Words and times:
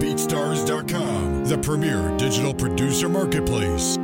BeatStars.com, 0.00 1.44
the 1.44 1.58
premier 1.58 2.16
digital 2.16 2.54
producer 2.54 3.08
marketplace. 3.08 3.99